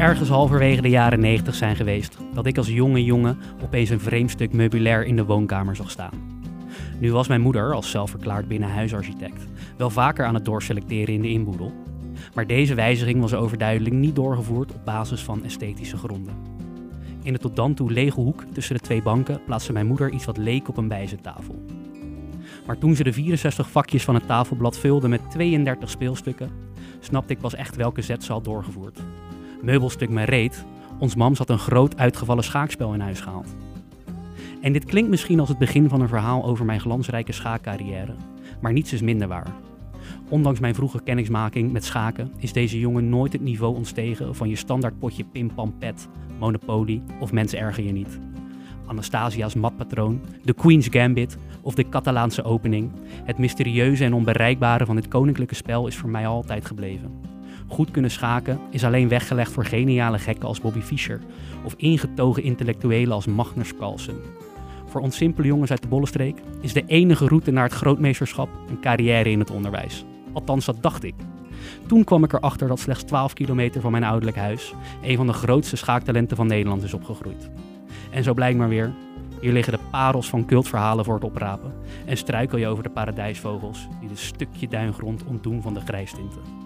[0.00, 4.30] ergens halverwege de jaren 90 zijn geweest dat ik als jonge jongen opeens een vreemd
[4.30, 6.42] stuk meubilair in de woonkamer zag staan.
[6.98, 11.72] Nu was mijn moeder, als zelfverklaard binnenhuisarchitect, wel vaker aan het doorselecteren in de inboedel.
[12.34, 16.34] Maar deze wijziging was overduidelijk niet doorgevoerd op basis van esthetische gronden.
[17.22, 20.24] In de tot dan toe lege hoek tussen de twee banken plaatste mijn moeder iets
[20.24, 21.64] wat leek op een bijzettafel.
[22.66, 26.50] Maar toen ze de 64 vakjes van het tafelblad vulde met 32 speelstukken,
[27.00, 29.00] snapte ik pas echt welke zet ze had doorgevoerd.
[29.62, 30.64] Meubelstuk mijn reet,
[30.98, 33.54] ons mams had een groot uitgevallen schaakspel in huis gehaald.
[34.60, 38.14] En dit klinkt misschien als het begin van een verhaal over mijn glansrijke schaakcarrière,
[38.60, 39.52] maar niets is minder waar.
[40.28, 44.56] Ondanks mijn vroege kennismaking met schaken is deze jongen nooit het niveau ontstegen van je
[44.56, 48.18] standaard potje pim pam pet, Monopoly of Mensen erger je niet.
[48.86, 52.90] Anastasia's matpatroon, de Queen's Gambit of de Catalaanse opening.
[53.24, 57.29] Het mysterieuze en onbereikbare van dit koninklijke spel is voor mij altijd gebleven.
[57.70, 61.20] Goed kunnen schaken is alleen weggelegd voor geniale gekken als Bobby Fischer
[61.64, 64.20] of ingetogen intellectuelen als Magnus Carlsen.
[64.86, 68.80] Voor ons simpele jongens uit de Bollenstreek is de enige route naar het grootmeesterschap een
[68.80, 70.04] carrière in het onderwijs.
[70.32, 71.14] Althans, dat dacht ik.
[71.86, 75.32] Toen kwam ik erachter dat slechts 12 kilometer van mijn ouderlijk huis een van de
[75.32, 77.50] grootste schaaktalenten van Nederland is opgegroeid.
[78.10, 78.92] En zo blijkt maar weer,
[79.40, 81.72] hier liggen de parels van cultverhalen voor het oprapen
[82.06, 86.59] en struikel je over de paradijsvogels die de stukje duingrond ontdoen van de grijstinten.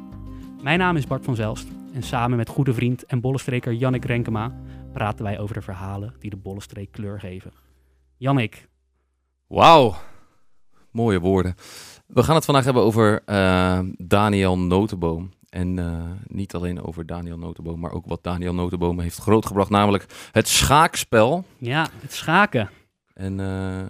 [0.64, 4.52] Mijn naam is Bart van Zelst en samen met goede vriend en bollenstreker Jannik Renkema
[4.92, 7.52] praten wij over de verhalen die de bollenstreek kleur geven.
[8.16, 8.68] Jannik.
[9.46, 9.94] Wauw,
[10.90, 11.54] mooie woorden.
[12.06, 15.30] We gaan het vandaag hebben over uh, Daniel Notenboom.
[15.48, 20.06] En uh, niet alleen over Daniel Notenboom, maar ook wat Daniel Notenboom heeft grootgebracht, namelijk
[20.32, 21.44] het schaakspel.
[21.58, 22.70] Ja, het schaken.
[23.14, 23.82] En uh,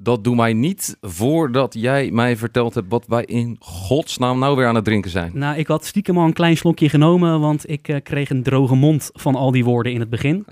[0.00, 4.66] dat doe mij niet voordat jij mij verteld hebt wat wij in godsnaam nou weer
[4.66, 5.30] aan het drinken zijn.
[5.34, 8.74] Nou, ik had stiekem al een klein slokje genomen, want ik uh, kreeg een droge
[8.74, 10.46] mond van al die woorden in het begin.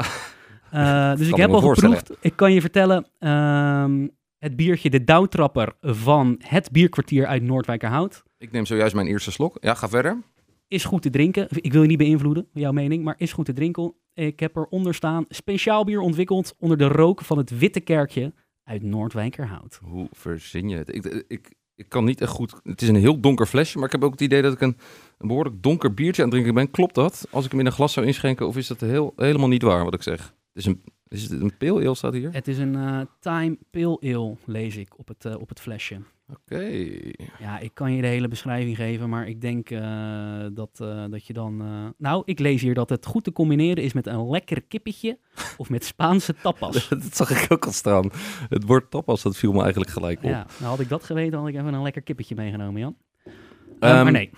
[0.74, 2.12] Uh, dus ik heb al geproefd.
[2.20, 4.06] Ik kan je vertellen, uh,
[4.38, 8.22] het biertje De Douwtrapper van het bierkwartier uit Noordwijkerhout.
[8.38, 9.56] Ik neem zojuist mijn eerste slok.
[9.60, 10.22] Ja, ga verder.
[10.68, 11.46] Is goed te drinken.
[11.50, 13.94] Ik wil je niet beïnvloeden, jouw mening, maar is goed te drinken.
[14.14, 18.32] Ik heb eronder staan speciaal bier ontwikkeld onder de rook van het Witte Kerkje
[18.66, 19.80] uit Noordwijkerhout.
[19.82, 20.94] Hoe verzin je het?
[20.94, 22.54] Ik, ik, ik kan niet echt goed...
[22.64, 24.76] Het is een heel donker flesje, maar ik heb ook het idee dat ik een,
[25.18, 26.70] een behoorlijk donker biertje aan het drinken ben.
[26.70, 27.26] Klopt dat?
[27.30, 29.84] Als ik hem in een glas zou inschenken, of is dat heel, helemaal niet waar
[29.84, 30.34] wat ik zeg?
[30.56, 32.32] Is een, is het een pale ale staat hier?
[32.32, 36.00] Het is een uh, Time Pale Ale, lees ik op het, uh, op het flesje.
[36.28, 36.40] Oké.
[36.54, 37.14] Okay.
[37.38, 40.76] Ja, ik kan je de hele beschrijving geven, maar ik denk uh, dat,
[41.10, 41.62] dat je dan...
[41.98, 45.18] Nou, ik lees hier dat het goed te combineren is met een lekker kippetje
[45.56, 46.88] of met Spaanse tapas.
[47.02, 48.10] dat zag ik ook al staan.
[48.48, 50.30] Het woord tapas, dat viel me eigenlijk gelijk op.
[50.30, 52.96] Ja, nou had ik dat geweten, had ik even een lekker kippetje meegenomen, Jan.
[53.26, 53.32] Um,
[53.80, 54.30] maar nee.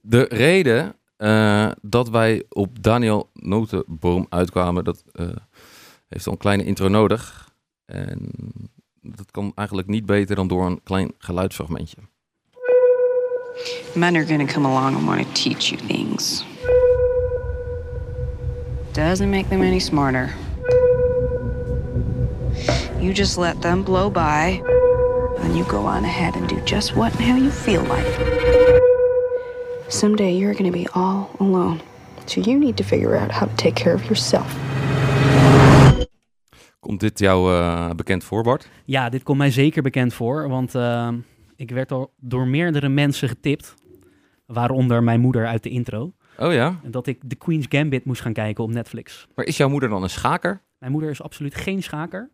[0.00, 5.26] De reden uh, dat wij op Daniel Notenboom uitkwamen, dat uh,
[6.08, 7.50] heeft al een kleine intro nodig.
[7.84, 8.30] En
[9.02, 11.96] dat kan eigenlijk niet beter dan door een klein geluidsfragmentje.
[13.94, 16.44] Men are gonna come along and want to teach you things.
[18.92, 20.34] Doesn't make them any smarter.
[23.00, 24.62] You just let them blow by,
[25.42, 28.67] and you go on ahead and do just what and how you feel like.
[29.90, 31.80] Someday you're going to be all alone.
[32.24, 34.56] So you need to figure out how to take care of yourself.
[36.80, 38.68] Komt dit jou uh, bekend voor, Bart?
[38.84, 40.48] Ja, dit komt mij zeker bekend voor.
[40.48, 41.08] Want uh,
[41.56, 43.74] ik werd al door meerdere mensen getipt.
[44.46, 46.12] Waaronder mijn moeder uit de intro.
[46.38, 46.80] Oh ja?
[46.84, 49.26] Dat ik The Queen's Gambit moest gaan kijken op Netflix.
[49.34, 50.62] Maar is jouw moeder dan een schaker?
[50.78, 52.30] Mijn moeder is absoluut geen schaker.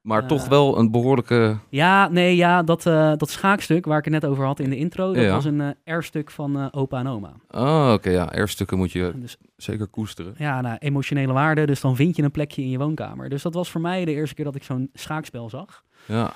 [0.00, 1.58] Maar uh, toch wel een behoorlijke...
[1.68, 4.76] Ja, nee, ja, dat, uh, dat schaakstuk waar ik het net over had in de
[4.76, 5.32] intro, dat ja.
[5.32, 7.32] was een uh, erfstuk van opa en oma.
[7.50, 8.32] Oh, oké, okay, ja.
[8.32, 10.34] Erfstukken moet je dus, zeker koesteren.
[10.36, 13.28] Ja, nou, emotionele waarde, dus dan vind je een plekje in je woonkamer.
[13.28, 15.84] Dus dat was voor mij de eerste keer dat ik zo'n schaakspel zag.
[16.06, 16.32] Ja.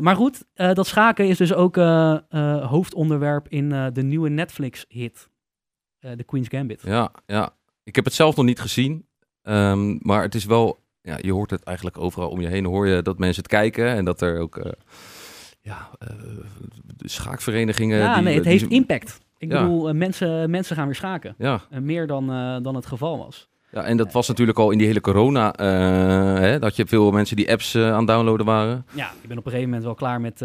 [0.00, 1.76] maar goed, dat schaken is dus ook
[2.62, 5.28] hoofdonderwerp in de nieuwe Netflix-hit,
[6.00, 6.82] The Queen's Gambit.
[6.82, 7.50] Ja, ja.
[7.82, 9.06] Ik heb het zelf nog niet gezien,
[9.42, 12.64] um, maar het is wel ja, je hoort het eigenlijk overal om je heen.
[12.64, 14.64] Hoor je dat mensen het kijken en dat er ook uh,
[15.60, 16.08] ja, uh,
[16.98, 17.98] schaakverenigingen.
[17.98, 19.18] Ja, die, nee, het die, heeft impact.
[19.38, 19.62] Ik ja.
[19.62, 21.34] bedoel, uh, mensen, mensen gaan weer schaken.
[21.38, 21.60] Ja.
[21.80, 22.26] meer dan,
[22.62, 23.48] dan het geval was.
[23.72, 25.54] Ja, en dat was natuurlijk al in die hele corona,
[26.40, 28.86] hè, dat je veel mensen die apps aan het downloaden waren.
[28.92, 30.40] Ja, ik ben op een gegeven moment wel klaar met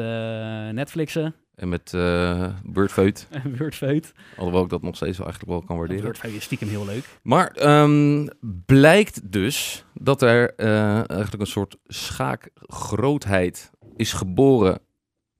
[0.75, 1.35] Netflixen.
[1.55, 3.27] En met uh, Wordfeut.
[3.57, 4.13] Wordfeut.
[4.37, 6.03] Alhoewel ik dat nog steeds wel eigenlijk wel kan waarderen.
[6.03, 7.19] Wordfeut is stiekem heel leuk.
[7.23, 8.27] Maar um,
[8.65, 14.79] blijkt dus dat er uh, eigenlijk een soort schaakgrootheid is geboren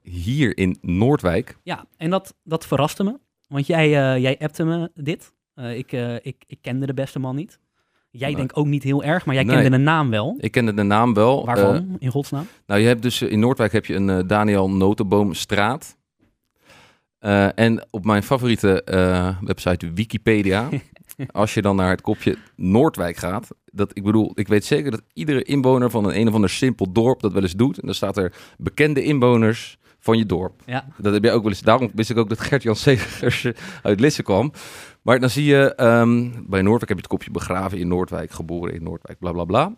[0.02, 1.58] hier in Noordwijk.
[1.64, 3.20] Ja, en dat, dat verraste me.
[3.48, 5.34] Want jij, uh, jij appte me dit.
[5.54, 7.60] Eh, ik, eh, ik, ik kende de beste man niet.
[8.12, 8.38] Jij Nee.
[8.38, 9.56] denkt ook niet heel erg, maar jij Nee.
[9.56, 10.36] kende de naam wel.
[10.40, 11.46] Ik kende de naam wel.
[11.46, 12.48] Waarvan, Eh, in godsnaam?
[12.66, 15.98] nou, je hebt dus eh, in Noordwijk heb je een eh, Daniel Notenboomstraat.
[17.25, 20.69] Eh, en op mijn favoriete eh, website Wikipedia,
[21.31, 25.01] als je dan naar het kopje Noordwijk gaat, dat ik bedoel, ik weet zeker dat
[25.13, 27.80] iedere inwoner van een een of ander simpel dorp dat wel eens doet.
[27.80, 30.62] En dan staat er bekende inwoners van je dorp.
[30.66, 31.62] Ja, Dat heb jij ook wel eens.
[31.62, 33.48] Daarom wist ik ook dat Gert-Jan Segers
[33.81, 34.51] uit Lisse kwam.
[35.01, 38.74] Maar dan zie je, ehm, bij Noordwijk heb je het kopje begraven in Noordwijk, geboren
[38.74, 39.74] in Noordwijk, bla bla bla.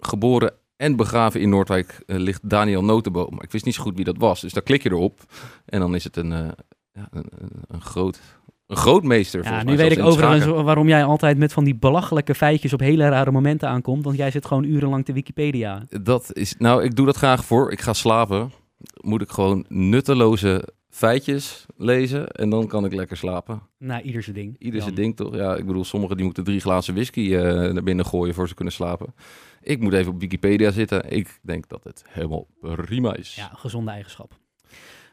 [0.00, 3.34] Geboren en begraven in Noordwijk eh, ligt Daniel Notenboom.
[3.34, 4.40] Maar ik wist niet zo goed wie dat was.
[4.40, 5.20] Dus daar klik je erop.
[5.66, 6.48] En dan is het een, eh,
[6.92, 8.20] ja, een, een, een groot,
[8.66, 9.44] een grootmeester.
[9.44, 13.08] ja nu weet ik overigens waarom jij altijd met van die belachelijke feitjes op hele
[13.08, 14.04] rare momenten aankomt.
[14.04, 15.86] Want jij zit gewoon urenlang te Wikipedia.
[16.02, 17.72] Dat is, nou, ik doe dat graag voor.
[17.72, 18.52] Ik ga slapen.
[19.00, 22.28] Moet ik gewoon nutteloze feitjes lezen.
[22.28, 23.62] En dan kan ik lekker slapen.
[23.78, 24.56] Nou, ieder zijn ding.
[24.58, 25.34] Ieder zijn ding toch?
[25.34, 27.42] Ja, ik bedoel, sommigen die moeten drie glazen whisky eh,
[27.72, 29.14] naar binnen gooien voor ze kunnen slapen.
[29.64, 31.10] Ik moet even op Wikipedia zitten.
[31.10, 33.34] Ik denk dat het helemaal prima is.
[33.34, 34.38] Ja, gezonde eigenschap.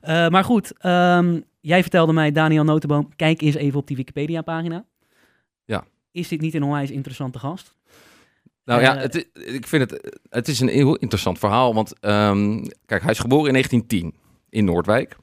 [0.02, 4.86] Eh, maar goed, ehm, jij vertelde mij, Daniel Notenboom, kijk eens even op die Wikipedia-pagina.
[5.66, 5.84] Ja.
[6.12, 7.76] Is dit niet een onwijs interessante gast?
[8.66, 11.74] Nou ja, Eh, het, ik vind het, het is een heel interessant verhaal.
[11.74, 14.16] Want ehm, kijk, hij is geboren in 1910
[14.50, 15.16] in Noordwijk.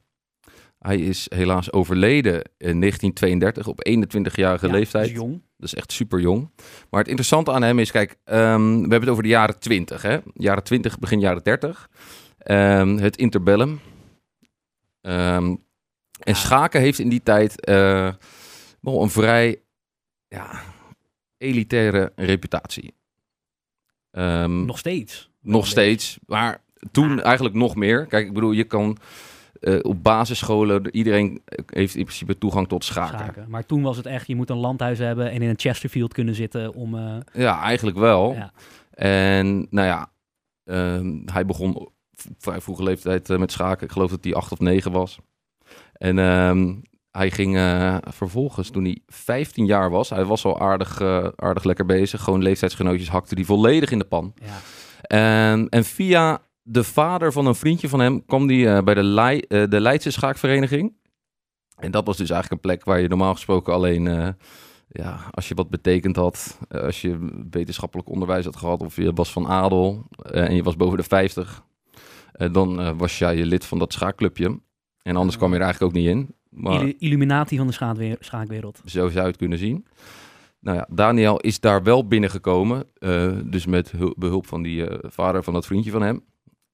[0.79, 5.05] Hij is helaas overleden in 1932 op 21-jarige Ja, leeftijd.
[5.05, 5.41] is jong.
[5.59, 6.49] Dat is echt super jong.
[6.89, 10.01] Maar het interessante aan hem is, kijk, ehm, we hebben het over de jaren 20,
[10.01, 10.17] hè?
[10.33, 11.89] Jaren 20, begin jaren 30.
[12.37, 13.79] Ehm, het interbellum.
[15.01, 15.57] Ehm, en
[16.19, 16.33] Ja.
[16.33, 18.13] schaken heeft in die tijd eh,
[18.81, 19.61] wel een vrij
[20.27, 20.61] ja,
[21.37, 22.93] elitaire reputatie.
[24.11, 25.29] Nog steeds.
[25.41, 28.05] nog steeds, maar toen eigenlijk nog meer.
[28.05, 28.97] Kijk, ik bedoel, je kan
[29.59, 33.17] eh, op basisscholen, iedereen heeft in principe toegang tot schaken.
[33.19, 33.45] Schaken.
[33.49, 36.35] Maar toen was het echt, je moet een landhuis hebben en in een Chesterfield kunnen
[36.35, 36.95] zitten om...
[36.95, 38.33] eh, Ja, eigenlijk wel.
[38.33, 38.51] ja.
[38.91, 40.11] En nou ja,
[40.65, 41.89] ehm, hij begon
[42.37, 43.85] vrij vroege leeftijd eh, met schaken.
[43.85, 45.17] Ik geloof dat hij acht of negen was.
[45.93, 46.75] En ehm,
[47.11, 47.57] hij ging
[48.07, 51.01] vervolgens, toen hij 15 jaar was, hij was al aardig,
[51.35, 52.21] aardig lekker bezig.
[52.21, 54.33] Gewoon leeftijdsgenootjes hakte hij volledig in de pan.
[54.43, 54.57] ja.
[55.01, 59.03] En, en via de vader van een vriendje van hem kwam hij eh, bij de,
[59.03, 60.93] Lei, eh, de Leidse Schaakvereniging.
[61.75, 64.27] En dat was dus eigenlijk een plek waar je normaal gesproken alleen, eh,
[64.87, 69.31] ja, als je wat betekend had, als je wetenschappelijk onderwijs had gehad of je was
[69.31, 71.63] van adel en je was boven de 50,
[72.31, 74.59] eh, dan was jij je lid van dat schaakclubje.
[75.01, 76.35] En anders kwam je er eigenlijk ook niet in.
[76.49, 78.81] Maar Illu- Illuminati van de schaakwe- schaakwereld.
[78.85, 79.85] zo zou je het kunnen zien.
[80.59, 82.87] Nou ja, Daniel is daar wel binnengekomen.
[83.45, 86.23] dus met hul- behulp van die vader van dat vriendje van hem.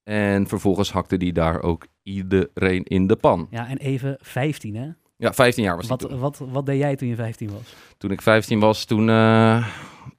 [0.05, 3.47] En vervolgens hakte die daar ook iedereen in de pan.
[3.51, 4.87] Ja, en even 15 hè?
[5.17, 6.19] Ja, 15 jaar was Wat, toen.
[6.19, 7.75] wat, wat deed jij toen je 15 was?
[7.97, 9.67] Toen ik 15 was, toen eh,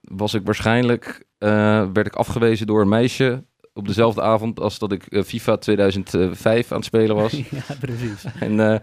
[0.00, 1.24] was ik waarschijnlijk...
[1.38, 1.48] eh,
[1.92, 6.70] werd ik afgewezen door een meisje op dezelfde avond als dat ik eh, FIFA 2005
[6.72, 7.32] aan het spelen was.
[7.50, 8.24] ja, precies.
[8.40, 8.80] en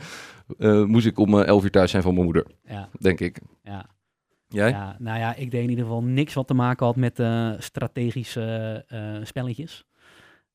[0.89, 3.39] moest ik om eh, 11 uur thuis zijn van mijn moeder, Ja, denk ik.
[3.63, 3.85] ja.
[4.47, 4.69] Jij?
[4.69, 7.21] Ja, nou ja, ik deed in ieder geval niks wat te maken had met
[7.63, 8.85] strategische
[9.23, 9.85] spelletjes.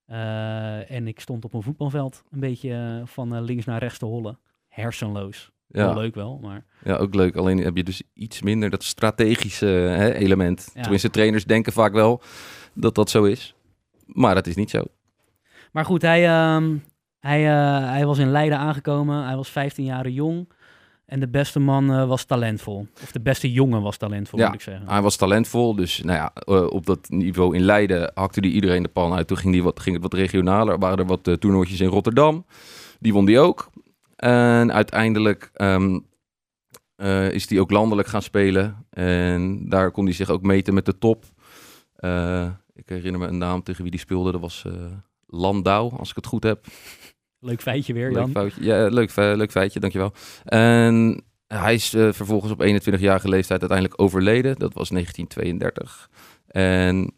[0.08, 3.98] Eh, en ik stond op een voetbalveld een beetje eh, van eh, links naar rechts
[3.98, 4.38] te hollen.
[4.68, 5.50] Hersenloos.
[5.66, 5.94] Wel Ja.
[5.94, 7.36] leuk wel, maar Ja, ook leuk.
[7.36, 10.70] Alleen heb je dus iets minder dat strategische hè, element.
[10.74, 10.80] Ja.
[10.80, 12.22] Tenminste, trainers denken vaak wel
[12.74, 13.54] dat dat zo is.
[14.06, 14.84] Maar dat is niet zo.
[15.72, 16.76] Maar goed, hij, ehm,
[17.18, 17.42] hij,
[17.84, 19.24] hij was in Leiden aangekomen.
[19.26, 20.48] Hij was 15 jaar jong.
[21.08, 22.86] En de beste man eh, was talentvol.
[23.02, 24.88] Of de beste jongen was talentvol, Ja, moet ik zeggen.
[24.88, 28.82] Hij was talentvol, dus nou ja, eh, op dat niveau in Leiden hakte hij iedereen
[28.82, 29.26] de pan uit.
[29.26, 30.72] Toen ging, die wat, ging het wat regionaler.
[30.72, 32.44] Er waren er wat uh, toernooitjes in Rotterdam.
[32.98, 33.70] Die won die ook.
[34.16, 35.98] En uiteindelijk ehm,
[37.30, 38.86] is hij ook landelijk gaan spelen.
[38.90, 41.24] En daar kon hij zich ook meten met de top.
[42.74, 44.32] Ik herinner me een naam tegen wie die speelde.
[44.32, 44.64] Dat was
[45.26, 46.66] Landau, als ik het goed heb.
[47.40, 48.30] Leuk feitje weer, leuk Jan.
[48.30, 48.64] Foutje.
[48.64, 50.12] Ja, leuk, leuk feitje, dankjewel.
[50.44, 54.58] En hij is uh, vervolgens op 21-jarige leeftijd uiteindelijk overleden.
[54.58, 56.10] Dat was 1932.
[56.46, 57.12] En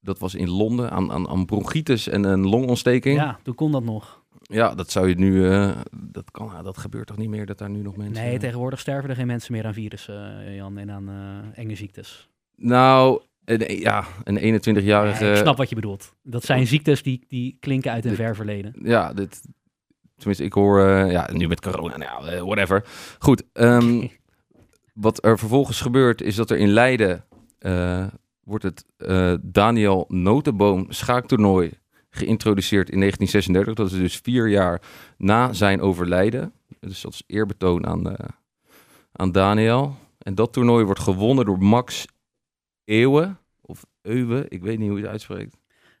[0.00, 3.18] dat was in Londen aan, aan, aan bronchitis en een longontsteking.
[3.18, 4.22] Ja, toen kon dat nog.
[4.42, 5.32] Ja, dat zou je nu.
[5.32, 8.24] Uh, dat, kan, dat gebeurt toch niet meer dat daar nu nog mensen.
[8.24, 11.10] Nee, tegenwoordig sterven er geen mensen meer aan virussen, Jan, en aan
[11.54, 12.28] enge ziektes.
[12.56, 15.24] Nou, een, ja, een 21-jarige.
[15.24, 16.14] Nee, ik snap wat je bedoelt.
[16.22, 18.74] Dat zijn ziektes die, die klinken uit een ver verleden.
[18.82, 19.40] Ja, dit.
[20.16, 20.80] Tenminste, ik hoor.
[20.80, 22.84] Uh, ja, nu met corona, nou, uh, whatever.
[23.18, 23.42] Goed.
[23.52, 24.10] Um,
[24.94, 27.24] wat er vervolgens gebeurt, is dat er in Leiden.
[27.60, 28.06] Uh,
[28.44, 28.84] wordt het
[29.42, 31.70] Daniel Notenboom schaaktoernooi
[32.10, 33.74] geïntroduceerd in 1936.
[33.74, 34.82] Dat is dus vier jaar
[35.16, 36.52] na zijn overlijden.
[36.80, 38.16] Dus dat is eerbetoon aan,
[39.12, 39.96] aan Daniel.
[40.18, 42.06] En dat toernooi wordt gewonnen door Max
[42.90, 43.38] Eeuwen.
[43.60, 45.56] Of Euwe, ik weet niet hoe je het uitspreekt.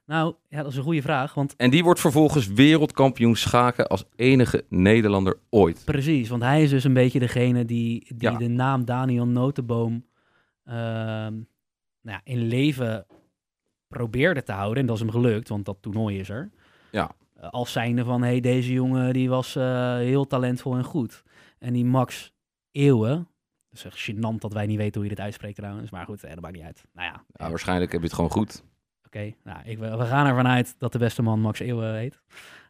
[0.06, 1.34] Nou, ja, dat is een goede vraag.
[1.34, 5.82] Want En die wordt vervolgens wereldkampioen schaken als enige Nederlander ooit.
[5.84, 8.36] precies, want hij is dus een beetje degene die, die Ja.
[8.38, 10.04] de naam Daniel Notenboom
[10.64, 11.34] ehm,
[12.02, 13.06] nou ja, in leven
[13.88, 14.78] probeerde te houden.
[14.80, 16.50] En dat is hem gelukt, want dat toernooi is er.
[16.92, 17.10] Ja.
[17.40, 21.22] Als zijnde van, hey, deze jongen die was eh, heel talentvol en goed.
[21.58, 22.32] En die Max
[22.72, 23.28] Eeuwen,
[23.70, 25.90] dat is echt gênant dat wij niet weten hoe je dit uitspreekt trouwens.
[25.90, 26.84] Maar goed, eh, dat maakt niet uit.
[26.94, 28.62] Nou ja, Ja, waarschijnlijk heb je het gewoon goed.
[29.06, 32.20] Oké, nou, ik, we gaan ervan uit dat de beste man Max Eeuwen heet.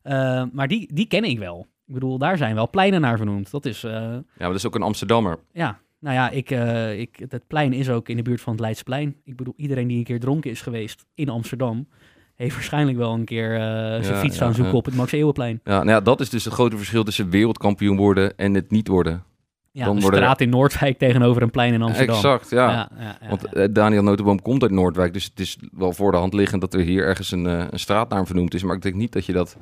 [0.03, 1.67] Eh, maar die, die ken ik wel.
[1.87, 3.51] Ik bedoel, daar zijn wel pleinen naar vernoemd.
[3.51, 5.39] Dat is, eh, Ja, maar dat is ook een Amsterdammer.
[5.53, 6.51] ja, nou ja, ik,
[6.99, 9.17] ik, het plein is ook in de buurt van het Leidseplein.
[9.25, 11.89] Ik bedoel, iedereen die een keer dronken is geweest in Amsterdam,
[12.35, 13.55] heeft waarschijnlijk wel een keer
[14.03, 15.61] zijn Ja, fiets ja, gaan zoeken op het Max Eeuwenplein.
[15.65, 18.89] Ja, nou ja, dat is dus het grote verschil tussen wereldkampioen worden en het niet
[18.89, 19.25] worden.
[19.73, 22.15] Ja, Dan een worden- straat in Noordwijk tegenover een plein in Amsterdam.
[22.15, 22.71] Exact, ja.
[22.71, 26.11] ja, ja, ja, Want eh, Daniel Notenboom komt uit Noordwijk, dus het is wel voor
[26.13, 28.63] de hand liggend dat er hier ergens een, eh, een straatnaam vernoemd is.
[28.63, 29.57] Maar ik denk niet dat je dat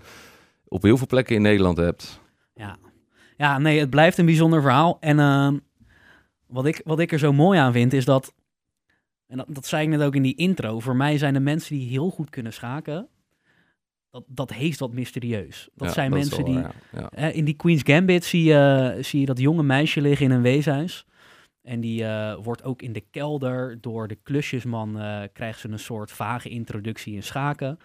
[0.68, 2.20] op heel veel plekken in Nederland hebt.
[2.54, 2.76] Ja.
[3.36, 4.96] ja, nee, het blijft een bijzonder verhaal.
[5.00, 5.56] En ehm,
[6.46, 8.34] wat, ik, wat ik er zo mooi aan vind, is dat...
[9.26, 10.80] En dat, dat zei ik net ook in die intro.
[10.80, 13.08] Voor mij zijn de mensen die heel goed kunnen schaken...
[14.10, 15.68] Dat, dat heeft wat mysterieus.
[15.74, 16.64] Dat Ja, zijn mensen wel die...
[17.10, 17.30] ja.
[17.32, 21.06] In die Queen's Gambit zie je, zie je dat jonge meisje liggen in een weeshuis.
[21.62, 24.98] En die eh, wordt ook in de kelder door de klusjesman...
[25.00, 27.78] eh, krijgt ze een soort vage introductie in schaken.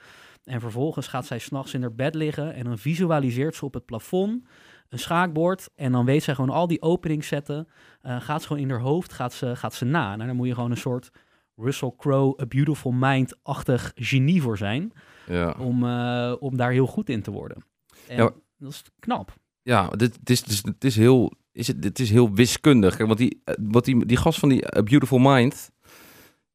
[0.44, 2.54] En vervolgens gaat zij s'nachts in haar bed liggen...
[2.54, 4.44] en dan visualiseert ze op het plafond
[4.90, 5.70] een schaakbord.
[5.76, 7.68] En dan weet zij gewoon al die openingszetten...
[8.02, 10.16] eh, gaat ze gewoon in haar hoofd gaat ze, gaat ze na.
[10.16, 11.12] Nou, daar moet je gewoon een soort
[11.56, 12.42] Russell Crowe...
[12.42, 14.92] A Beautiful Mind-achtig genie voor zijn...
[15.28, 15.56] Ja.
[15.60, 17.66] om, eh, om daar heel goed in te worden.
[18.08, 18.32] En Ja.
[18.58, 19.34] dat is knap.
[19.62, 22.96] Ja, dit, het, is, is, het is heel, is het, het is heel wiskundig.
[22.96, 25.72] Kijk, want die, eh, wat die, die gast van die A Beautiful Mind,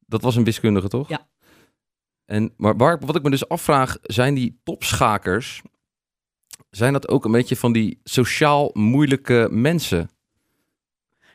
[0.05, 1.09] dat was een wiskundige, toch?
[1.09, 1.27] Ja.
[2.25, 5.61] En, maar waar, wat ik me dus afvraag, zijn die topschakers,
[6.69, 10.09] zijn dat ook een beetje van die sociaal moeilijke mensen?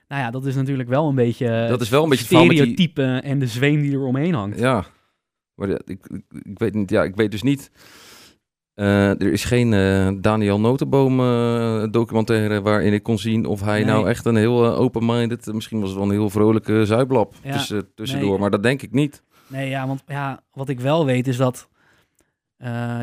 [0.09, 3.03] Nou ja, dat is natuurlijk wel een beetje Dat is wel een beetje die- stereotype
[3.23, 4.59] en de zweem die er omheen hangt.
[4.59, 4.85] Ja,
[5.55, 7.71] maar ja, ik, ik, ik weet niet, ja, ik weet dus niet.
[8.75, 13.77] eh, er is geen eh, Daniel Notenboom eh, documentaire waarin ik kon zien of hij
[13.79, 13.85] Nee.
[13.85, 17.95] nou echt een heel open-minded, misschien was het wel een heel vrolijke zuiblap Ja, tussen,
[17.95, 18.39] tussendoor, nee.
[18.39, 19.23] maar dat denk ik niet.
[19.47, 21.69] Nee, ja, want ja, wat ik wel weet is dat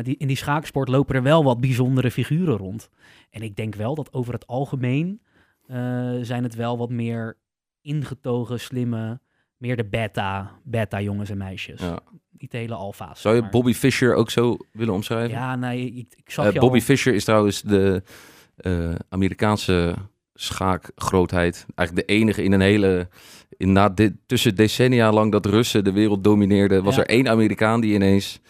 [0.02, 2.90] die, in die schaaksport lopen er wel wat bijzondere figuren rond.
[3.30, 5.20] En ik denk wel dat over het algemeen
[6.22, 7.36] zijn het wel wat meer
[7.80, 9.20] ingetogen, slimme,
[9.56, 11.80] meer de beta, beta jongens en meisjes.
[11.80, 11.98] Ja.
[12.42, 13.20] Niet de hele alfa's.
[13.20, 15.30] Zou je maar- Bobby Fischer ook zo willen omschrijven?
[15.30, 16.84] Ja, nee, ik, ik zag Eh, je Bobby al...
[16.84, 18.02] Fischer is trouwens de
[18.56, 19.94] eh, Amerikaanse
[20.34, 21.66] schaakgrootheid.
[21.74, 23.08] Eigenlijk de enige in een hele...
[23.56, 26.84] In, na dit, tussen decennia lang dat Russen de wereld domineerden...
[26.84, 27.00] was Ja.
[27.02, 28.40] er één Amerikaan die ineens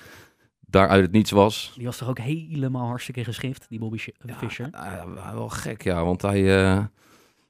[0.61, 1.73] daar uit het niets was.
[1.77, 3.99] Die was toch ook helemaal hartstikke geschift, die Bobby
[4.37, 4.69] Fischer?
[4.73, 6.05] Ja, ja, wel gek, ja.
[6.05, 6.39] Want hij...
[6.41, 6.85] eh,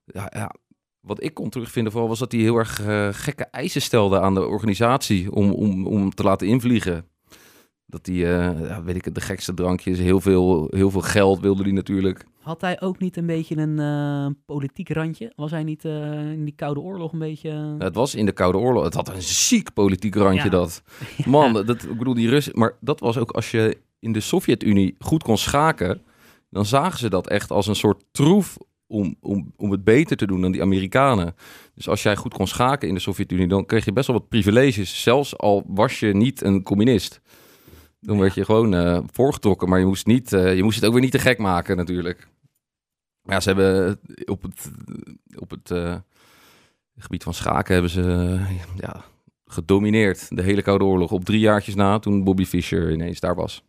[0.04, 0.54] ja, ja,
[1.02, 4.34] wat ik kon terugvinden vooral was dat hij heel erg eh, gekke eisen stelde aan
[4.34, 5.32] de organisatie...
[5.32, 7.04] om, om, om te laten invliegen.
[7.86, 11.40] Dat hij, eh, ja, weet ik het, de gekste drankjes, heel veel, heel veel geld
[11.40, 12.24] wilde hij natuurlijk.
[12.40, 15.32] Had hij ook niet een beetje een eh, politiek randje?
[15.36, 17.50] Was hij niet in die Koude Oorlog een beetje...
[17.50, 18.84] Ja, Het was in de Koude Oorlog.
[18.84, 20.48] Het had een ziek politiek randje Ja.
[20.50, 20.82] dat.
[21.26, 22.58] Man, dat, ik bedoel, die Russen...
[22.58, 26.00] Maar dat was ook als je in de Sovjet-Unie goed kon schaken...
[26.50, 28.58] dan zagen ze dat echt als een soort troef
[28.92, 31.34] om, om, om het beter te doen dan die Amerikanen.
[31.74, 33.48] Dus als jij goed kon schaken in de Sovjet-Unie...
[33.48, 35.02] dan kreeg je best wel wat privileges.
[35.02, 37.20] Zelfs al was je niet een communist.
[38.00, 39.68] Dan werd je gewoon eh, voorgetrokken.
[39.68, 42.28] Maar je moest, niet, eh, je moest het ook weer niet te gek maken natuurlijk.
[43.22, 44.70] Maar ja, ze hebben op het,
[45.36, 45.96] op het eh,
[46.96, 48.38] gebied van schaken hebben ze
[48.76, 49.04] ja,
[49.46, 50.36] gedomineerd.
[50.36, 51.12] De hele Koude Oorlog.
[51.12, 53.64] Op drie jaartjes na, toen Bobby Fischer ineens daar was.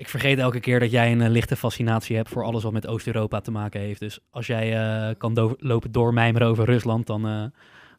[0.00, 2.86] Ik vergeet elke keer dat jij een eh, lichte fascinatie hebt voor alles wat met
[2.86, 4.00] Oost-Europa te maken heeft.
[4.00, 4.76] Dus als jij
[5.08, 7.44] eh, kan do- lopen doormijmeren over Rusland, dan, eh,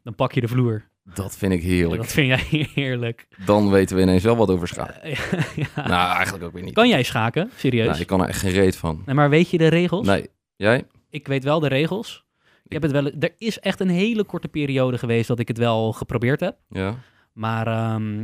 [0.03, 0.83] dan pak je de vloer.
[1.13, 2.01] Dat vind ik heerlijk.
[2.01, 3.27] Dat vind jij heerlijk.
[3.45, 5.09] Dan weten we ineens wel wat over schaken.
[5.55, 5.87] Ja.
[5.87, 6.73] Nou, eigenlijk ook weer niet.
[6.73, 7.49] Kan jij schaken?
[7.55, 7.87] Serieus?
[7.87, 9.01] Nou, ik kan er echt geen reet van.
[9.05, 10.07] Nee, maar weet je de regels?
[10.07, 10.83] Nee, jij?
[11.09, 12.25] Ik weet wel de regels.
[12.63, 15.57] Ik heb het wel, er is echt een hele korte periode geweest dat ik het
[15.57, 16.55] wel geprobeerd heb.
[16.69, 16.95] Ja.
[17.33, 18.17] Maar ehm,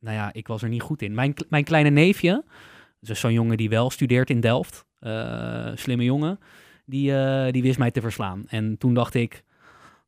[0.00, 1.14] nou ja, ik was er niet goed in.
[1.14, 2.44] Mijn, mijn kleine neefje,
[3.06, 6.38] dus zo'n jongen die wel studeert in Delft, eh, slimme jongen,
[6.86, 8.44] die, eh, die wist mij te verslaan.
[8.46, 9.44] En toen dacht ik,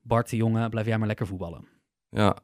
[0.03, 1.69] Bart, jongen, blijf jij maar lekker voetballen.
[2.09, 2.37] Ja.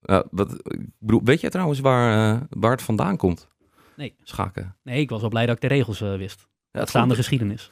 [0.00, 3.48] Ja, bedoel, weet jij trouwens waar, eh, waar het vandaan komt?
[3.96, 4.14] Nee.
[4.22, 4.76] Schaken.
[4.82, 6.48] Nee, ik was wel blij dat ik de regels wist.
[6.70, 7.70] Ja, het, Staande geschiedenis.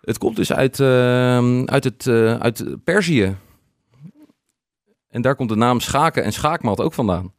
[0.00, 2.06] het komt dus uit, eh, uit, het,
[2.38, 3.36] uit Perzië.
[5.08, 7.34] En daar komt de naam schaken en schaakmat ook vandaan.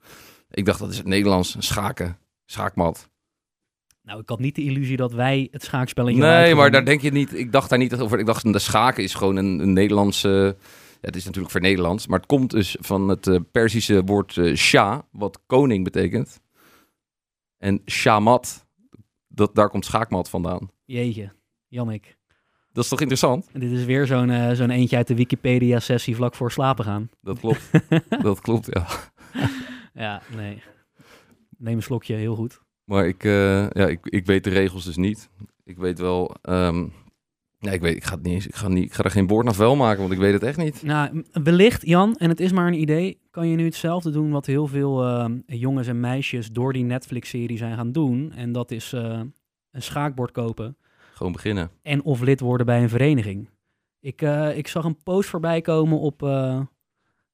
[0.49, 3.09] Ik dacht, dat is het Nederlands, schaken, schaakmat.
[4.09, 7.01] Nou, ik had niet de illusie dat wij het schaakspelletje Nee, hadden maar daar denk
[7.01, 7.33] je niet.
[7.33, 8.19] Ik dacht daar niet over.
[8.19, 10.57] Ik dacht, de schaken is gewoon een, een Nederlandse.
[11.01, 14.55] Het is natuurlijk voor Nederlands, maar het komt dus van het eh, Perzische woord eh
[14.55, 16.41] Shah, wat koning betekent.
[17.57, 18.67] En shamat,
[19.27, 20.71] dat, daar komt schaakmat vandaan.
[20.85, 21.31] Jeetje,
[21.67, 22.17] Jannik.
[22.71, 23.49] Dat is toch interessant?
[23.53, 27.09] En dit is weer zo'n eh, zo'n eentje uit de Wikipedia-sessie vlak voor slapen gaan.
[27.21, 27.71] Dat klopt.
[28.23, 28.87] dat klopt, ja.
[29.93, 30.63] Ja, nee.
[31.57, 32.61] Neem een slokje, heel goed.
[32.89, 35.29] Maar ik, eh, ja, ik, ik weet de regels dus niet.
[35.63, 36.35] Ik weet wel.
[36.41, 36.87] ehm,
[37.59, 38.47] ja, ik weet, ik ga het niet eens.
[38.47, 40.43] Ik ga, niet, ik ga er geen woord naar vuil maken, want ik weet het
[40.43, 40.83] echt niet.
[40.83, 44.45] Nou, wellicht, Jan, en het is maar een idee, kan je nu hetzelfde doen wat
[44.45, 48.31] heel veel eh, jongens en meisjes door die Netflix-serie zijn gaan doen.
[48.31, 49.21] En dat is eh,
[49.71, 50.77] een schaakbord kopen
[51.13, 51.69] Gewoon beginnen.
[51.81, 53.49] en of lid worden bij een vereniging.
[53.99, 56.21] Ik, eh, ik zag een post voorbij komen op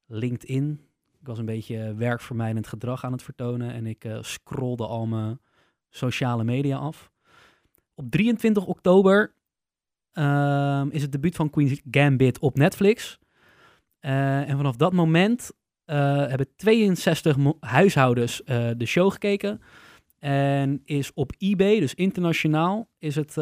[0.08, 0.80] LinkedIn.
[1.20, 5.40] Ik was een beetje werkvermijdend gedrag aan het vertonen en ik scrollde al mijn
[5.96, 7.12] sociale media af.
[7.94, 9.36] Op 23 oktober
[10.12, 13.20] ehm, is het debuut van Queen's Gambit op Netflix.
[14.00, 15.52] Eh, en vanaf dat moment
[15.86, 19.62] eh, hebben 62 mo- huishoudens eh, de show gekeken.
[20.20, 23.38] En is op eBay, dus internationaal, is het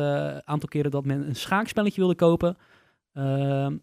[0.45, 2.57] aantal keren dat men een schaakspelletje wilde kopen,
[3.13, 3.77] ehm,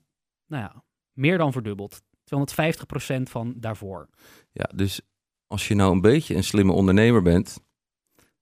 [0.46, 2.02] nou ja, meer dan verdubbeld.
[2.24, 4.08] 250% van daarvoor.
[4.52, 5.00] Ja, dus
[5.46, 7.60] als je nou een beetje een slimme ondernemer bent,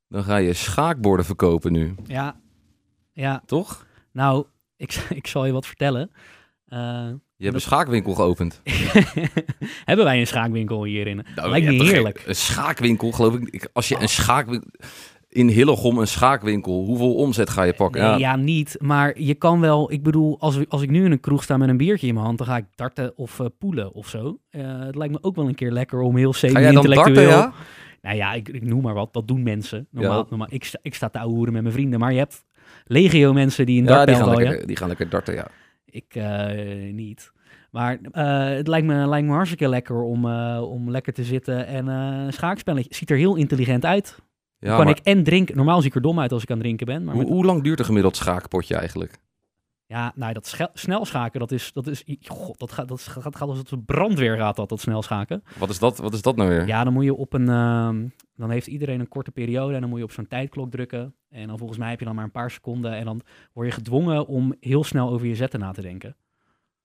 [0.08, 2.36] dan ga je schaakborden verkopen nu, Ja,
[3.12, 3.42] ja.
[3.46, 3.86] toch?
[4.12, 4.44] nou,
[4.76, 6.10] ik, ik zal je wat vertellen.
[6.66, 8.60] Eh, Je hebt Dat- een schaakwinkel geopend.
[9.84, 11.24] hebben wij een schaakwinkel hierin?
[11.34, 12.22] Nou, Lijkt me heerlijk.
[12.26, 13.68] Een schaakwinkel, geloof ik.
[13.72, 14.70] Als je een schaakwinkel...
[15.28, 18.00] In Hillegom een schaakwinkel, hoeveel omzet ga je pakken?
[18.02, 18.76] Nee, Ja, ja, niet.
[18.80, 21.68] Maar je kan wel, ik bedoel, als, als ik nu in een kroeg sta met
[21.68, 24.38] een biertje in mijn hand, dan ga ik darten of eh, poelen of zo.
[24.50, 27.30] Eh, het lijkt me ook wel een keer lekker om heel Ga jij dan semi-intellectueel...
[27.30, 27.52] darten, ja?
[28.08, 29.12] Nou ja, ik, ik noem maar wat.
[29.12, 29.86] Dat doen mensen.
[29.90, 30.26] Normaal, Ja.
[30.28, 32.44] normaal, ik, sta, ik sta te ouwehoeren met mijn vrienden, maar je hebt
[32.84, 35.46] legio mensen die een Ja, die dartbel gaan, lekker, die gaan lekker darten, ja.
[35.84, 37.32] Ik eh, niet.
[37.70, 41.66] Maar eh, het lijkt me, lijkt me hartstikke lekker om, eh, om lekker te zitten
[41.66, 42.94] en een schaakspelletje.
[42.94, 44.18] Ziet er heel intelligent uit.
[44.58, 45.56] ja kan maar ik en drinken.
[45.56, 47.04] Normaal zie ik er dom uit als ik aan het drinken ben.
[47.04, 49.18] Maar hoe, met- hoe lang duurt een gemiddeld schaakpotje eigenlijk?
[49.88, 53.36] Ja, nou, dat sche- snel schaken, dat is, dat is, god, dat gaat, dat gaat,
[53.36, 55.42] gaat als het brandweer gaat dat, dat snel schaken.
[55.58, 56.66] Wat is dat, wat is dat nou weer?
[56.66, 59.88] Ja, dan moet je op een, ehm, dan heeft iedereen een korte periode en dan
[59.90, 61.14] moet je op zo'n tijdklok drukken.
[61.28, 63.20] En dan volgens mij heb je dan maar een paar seconden en dan
[63.52, 66.16] word je gedwongen om heel snel over je zetten na te denken.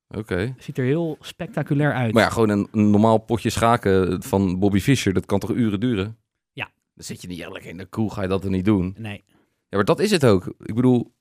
[0.08, 0.56] Oké.
[0.58, 2.14] Ziet er heel spectaculair uit.
[2.14, 5.80] Maar ja, gewoon een, een normaal potje schaken van Bobby Fischer, dat kan toch uren
[5.80, 6.18] duren?
[6.54, 6.72] Ja.
[6.96, 8.96] Dan zit je niet eerlijk in de koel, ga je dat er niet doen?
[8.98, 9.24] Nee.
[9.70, 10.54] Ja, maar dat is het ook.
[10.60, 11.14] Ik bedoel,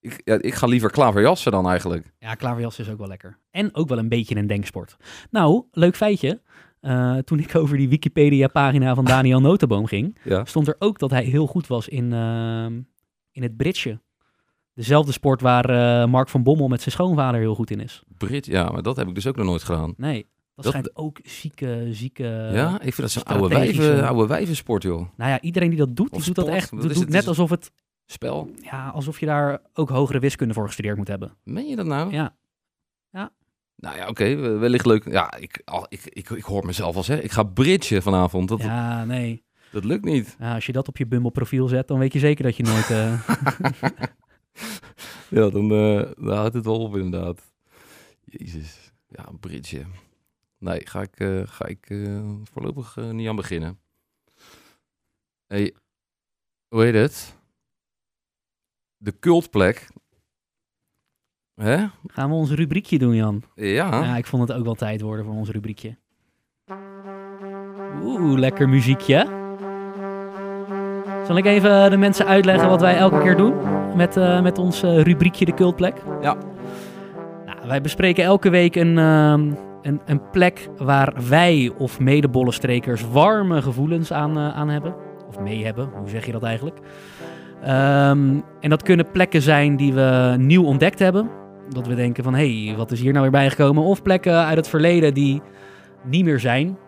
[0.00, 2.12] ik, ja, ik ga liever klaverjassen dan eigenlijk.
[2.18, 3.38] Ja, klaverjas is ook wel lekker.
[3.50, 4.96] En ook wel een beetje een denksport.
[5.30, 6.40] Nou, leuk feitje.
[6.80, 10.44] Eh, toen ik over die Wikipedia-pagina van Daniel Notenboom ging, Ja.
[10.44, 12.80] stond er ook dat hij heel goed was in, ehm,
[13.32, 14.00] in het bridge.
[14.74, 15.70] Dezelfde sport waar
[16.02, 18.02] eh, Mark van Bommel met zijn schoonvader heel goed in is.
[18.18, 19.94] Brit, ja, maar dat heb ik dus ook nog nooit gedaan.
[19.96, 22.50] Nee, dat, Dat- schijnt ook zieke, zieke...
[22.52, 25.06] ja, ik vind dat zo'n oude, wijven, oude wijvensport, joh.
[25.16, 26.70] Nou ja, iedereen die dat doet, die doet dat echt.
[26.70, 27.08] Doet, het?
[27.08, 27.70] net alsof het,
[28.10, 28.50] Spel.
[28.62, 31.36] ja, alsof je daar ook hogere wiskunde voor gestudeerd moet hebben.
[31.44, 32.10] Meen je dat nou?
[32.12, 32.36] Ja,
[33.76, 35.04] Nou ja, oké, we- wellicht leuk.
[35.04, 38.48] Ja, ik, al, ik, ik, ik hoor mezelf al zeggen, ik ga bridgen vanavond.
[38.48, 39.44] Dat, ja, nee.
[39.72, 40.36] dat lukt niet.
[40.38, 42.62] Ja, als je dat op je Bumble profiel zet, dan weet je zeker dat je
[42.62, 42.90] nooit...
[42.90, 43.28] eh,
[45.28, 47.52] Ja, dan, dan houdt het wel op inderdaad.
[48.24, 48.92] Jezus.
[49.08, 49.82] Ja, een bridge.
[50.58, 51.86] Nee, ga ik, eh, ga ik
[52.52, 53.78] voorlopig niet aan beginnen.
[55.46, 55.74] Hey,
[56.68, 57.38] hoe heet het?
[59.02, 59.88] De cultplek.
[61.54, 61.86] Hè?
[62.06, 63.42] Gaan we ons rubriekje doen, Jan?
[63.54, 64.02] Ja.
[64.02, 65.96] Ja, ik vond het ook wel tijd worden voor ons rubriekje.
[68.02, 69.26] Oeh, lekker muziekje.
[71.26, 73.54] Zal ik even de mensen uitleggen wat wij elke keer doen
[73.96, 76.02] met, eh, met ons eh, rubriekje De Cultplek?
[76.20, 76.36] Ja.
[77.46, 83.62] Nou, wij bespreken elke week een, ehm, een, een plek waar wij of medebollenstrekers warme
[83.62, 84.94] gevoelens aan, eh, aan hebben.
[85.28, 86.78] Of mee hebben, hoe zeg je dat eigenlijk?
[87.62, 91.30] Ehm, en dat kunnen plekken zijn die we nieuw ontdekt hebben.
[91.68, 93.82] Dat we denken van, hé, hey, wat is hier nou weer bijgekomen?
[93.82, 95.42] Of plekken uit het verleden die
[96.04, 96.78] niet meer zijn.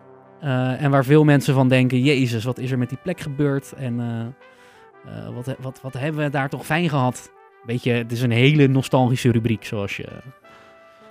[0.40, 3.72] Eh, en waar veel mensen van denken, jezus, wat is er met die plek gebeurd?
[3.72, 7.32] En eh, eh, wat, wat, wat hebben we daar toch fijn gehad?
[7.66, 10.08] Weet je, het is een hele nostalgische rubriek, zoals je...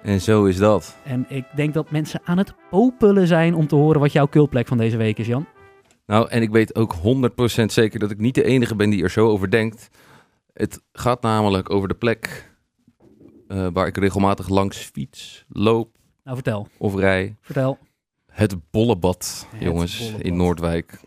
[0.01, 0.97] En zo is dat.
[1.03, 4.67] En ik denk dat mensen aan het popelen zijn om te horen wat jouw cultplek
[4.67, 5.45] van deze week is, Jan.
[6.11, 9.09] Nou, en ik weet ook 100% zeker dat ik niet de enige ben die er
[9.09, 9.89] zo over denkt.
[10.53, 12.51] Het gaat namelijk over de plek
[13.47, 16.67] eh, waar ik regelmatig langs fiets, loop Nou, vertel.
[16.77, 17.35] of rij.
[17.41, 17.77] Vertel.
[18.31, 20.21] Het Bollebad, jongens, Bollebad.
[20.21, 20.99] in Noordwijk.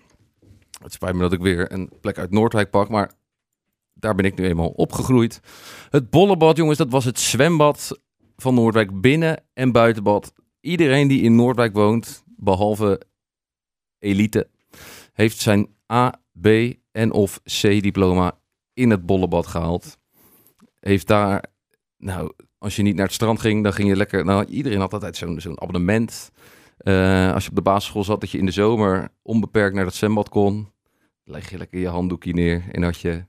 [0.83, 3.13] Het spijt me dat ik weer een plek uit Noordwijk pak, maar
[3.95, 5.41] daar ben ik nu eenmaal opgegroeid.
[5.91, 8.01] Het Bollebad, jongens, dat was het zwembad
[8.37, 10.33] van Noordwijk, binnen- en buitenbad.
[10.61, 13.01] Iedereen die in Noordwijk woont, behalve
[13.99, 14.49] elite,
[15.15, 16.47] heeft zijn A, B
[16.93, 18.39] en of C diploma
[18.73, 19.99] in het Bollebad gehaald.
[20.81, 21.45] Heeft daar,
[21.97, 24.25] nou, als je niet naar het strand ging, dan ging je lekker.
[24.25, 26.31] Nou, iedereen had altijd zo'n abonnement.
[26.77, 29.95] Eh, als je op de basisschool zat, dat je in de zomer onbeperkt naar dat
[29.95, 30.73] zwembad kon.
[31.25, 33.25] Leg je lekker je handdoekje neer en had je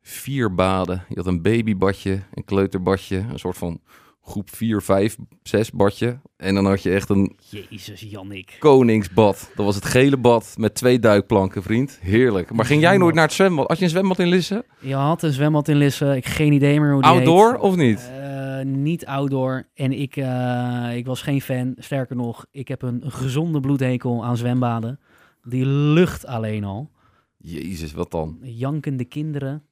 [0.00, 1.04] vier baden.
[1.08, 3.80] Je had een babybadje, een kleuterbadje, een soort van
[4.26, 6.18] groep 4, 5, 6 badje.
[6.36, 7.36] En dan had je echt een
[7.70, 8.56] Jezus, Jannik.
[8.58, 9.50] koningsbad.
[9.54, 11.98] Dat was het gele bad met twee duikplanken, vriend.
[12.00, 12.52] Heerlijk.
[12.52, 13.68] Maar ging jij nooit naar het zwembad?
[13.68, 14.64] Had je een zwembad in Lisse?
[14.80, 16.16] Je had een zwembad in Lisse.
[16.16, 17.60] Ik geen idee meer hoe die Outdoor heet.
[17.60, 18.10] of niet?
[18.10, 19.66] Eh, niet outdoor.
[19.74, 21.74] En ik, eh, ik was geen fan.
[21.78, 25.00] Sterker nog, ik heb een gezonde bloedhekel aan zwembaden.
[25.42, 26.90] Die lucht alleen al.
[27.36, 28.38] Jezus, wat dan?
[28.42, 29.62] Jankende kinderen.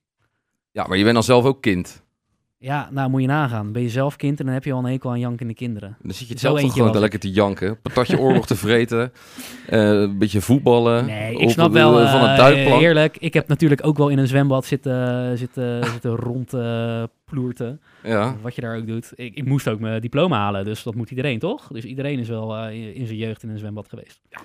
[0.70, 2.03] Ja, maar je bent dan zelf ook kind.
[2.64, 3.72] Ja, nou moet je nagaan.
[3.72, 5.96] Ben je zelf kind en dan heb je al een hekel aan jankende kinderen.
[6.02, 7.80] Dan zit je zelf gewoon was lekker te janken.
[7.80, 9.12] Patatje oorlog te vreten.
[9.66, 11.06] eh, een beetje voetballen.
[11.06, 11.92] Nee, ik op snap wel.
[12.08, 12.80] van een eh, duikplank.
[12.80, 13.16] heerlijk.
[13.18, 17.80] Ik heb natuurlijk ook wel in een zwembad zitten, zitten, zitten rond eh, ploerten.
[18.02, 18.36] Ja.
[18.42, 19.12] Wat je daar ook doet.
[19.14, 21.68] Ik, ik moest ook mijn diploma halen, dus dat moet iedereen toch?
[21.72, 24.20] Dus iedereen is wel eh, in- in zijn jeugd in een zwembad geweest.
[24.30, 24.38] ja,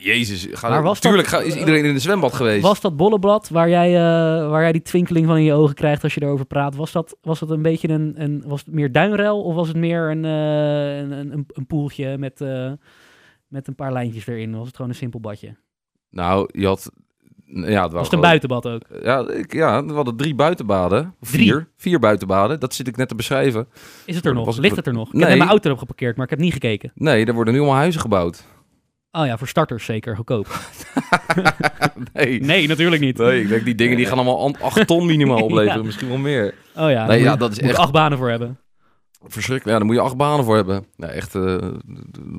[0.00, 0.46] jezus.
[0.52, 2.62] Ga, Maar was tuurlijk dat- ga- is iedereen in een zwembad geweest.
[2.62, 6.02] Was dat bolleblad waar jij, eh, waar jij die twinkeling van in je ogen krijgt
[6.02, 8.92] als je erover praat, was dat, was dat een beetje een, een was het meer
[8.92, 12.72] duinruil of was het meer een, eh, een, een, een, poeltje met, eh,
[13.48, 14.56] met een paar lijntjes erin?
[14.56, 15.56] Was het gewoon een simpel badje?
[16.10, 16.90] Nou, je had...
[17.52, 18.82] Ja, het Was het een buitenbad ook?
[19.02, 21.14] Ja, ik, ja, we hadden drie buitenbaden.
[21.20, 21.42] Drie?
[21.44, 21.68] Vier.
[21.76, 22.60] Vier buitenbaden.
[22.60, 23.68] Dat zit ik net te beschrijven.
[24.04, 24.44] Is het er nog?
[24.44, 25.06] Was het- Ligt het er nog?
[25.08, 25.24] Ik Nee.
[25.28, 26.92] heb mijn auto erop geparkeerd, maar ik heb niet gekeken.
[26.94, 28.44] Nee, er worden nu allemaal huizen gebouwd.
[29.12, 30.48] Oh ja, voor starters zeker, goedkoop.
[32.12, 32.40] nee.
[32.40, 33.16] Nee, natuurlijk niet.
[33.18, 35.78] Nee, ik denk die dingen die gaan allemaal an- acht ton minimaal opleveren.
[35.78, 35.84] Ja.
[35.84, 36.54] Misschien wel meer.
[36.76, 38.58] Oh ja, Nee, ja, moet- dat is echt- acht banen voor hebben.
[39.22, 39.64] Verschrikkelijk.
[39.64, 40.86] Ja, daar moet je acht banen voor hebben.
[40.96, 41.68] Ja, echt eh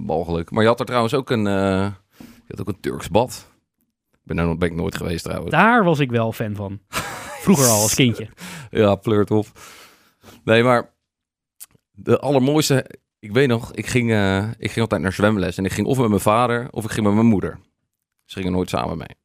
[0.05, 0.51] walgelijk.
[0.51, 3.51] Maar je had er trouwens ook een, eh, je had ook een Turks bad.
[4.11, 5.51] Ik ben daar nog ben ik nooit geweest trouwens.
[5.51, 6.79] Daar was ik wel fan van.
[7.41, 8.27] Vroeger al als kindje.
[8.69, 9.45] Ja, pleurt op.
[10.43, 10.93] Nee, maar
[11.91, 12.85] de allermooiste...
[13.21, 15.57] Ik weet nog, ik ging, eh, ik ging altijd naar zwemles.
[15.57, 17.59] En ik ging of met mijn vader of ik ging met mijn moeder.
[18.25, 19.15] Ze gingen nooit samen mee.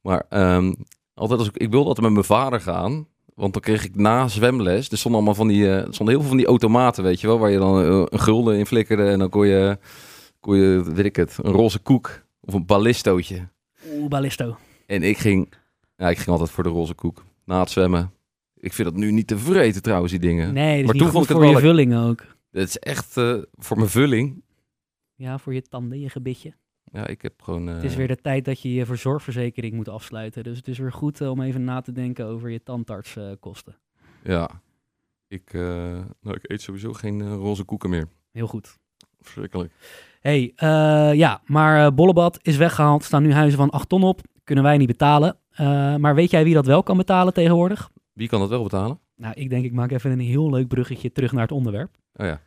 [0.00, 0.72] Maar ehm,
[1.14, 3.06] altijd als ik, ik wilde altijd met mijn vader gaan.
[3.34, 4.90] Want dan kreeg ik na zwemles...
[4.90, 5.68] Er stonden allemaal van die...
[5.68, 7.38] er stonden heel veel van die automaten, weet je wel.
[7.38, 9.04] Waar je dan eh, een gulden in flikkerde.
[9.04, 9.78] En dan kon je,
[10.40, 12.22] kon je, weet ik het, een roze koek.
[12.40, 13.48] Of een ballistootje.
[13.92, 14.56] Oeh, ballisto.
[14.86, 15.52] En ik ging,
[15.96, 17.24] ja, ik ging altijd voor de roze koek.
[17.44, 18.12] Na het zwemmen.
[18.60, 20.54] Ik vind dat nu niet te vreten trouwens, die dingen.
[20.54, 22.24] Nee, Maar toen vond ik het voor je wel vulling ook.
[22.50, 24.42] Het is echt eh, voor mijn vulling.
[25.14, 26.52] Ja, voor je tanden, je gebitje.
[26.92, 27.68] Ja, ik heb gewoon...
[27.68, 30.42] eh, Het is weer de tijd dat je je verzorgverzekering moet afsluiten.
[30.44, 33.76] Dus het is weer goed eh, om even na te denken over je tandartskosten.
[34.24, 34.50] Ja.
[35.28, 35.60] Ik, eh,
[36.20, 38.08] nou, ik eet sowieso geen eh, roze koeken meer.
[38.32, 38.78] Heel goed.
[39.20, 39.72] Verschrikkelijk.
[40.20, 43.04] hey, eh, ja, maar eh, Bollebad is weggehaald.
[43.04, 44.20] Staan nu huizen van 8 ton op.
[44.44, 45.36] Kunnen wij niet betalen.
[45.50, 47.90] Eh, maar weet jij wie dat wel kan betalen tegenwoordig?
[48.12, 48.98] Wie kan dat wel betalen?
[49.16, 51.96] Nou, ik denk ik maak even een heel leuk bruggetje terug naar het onderwerp.
[52.18, 52.40] Oh ja.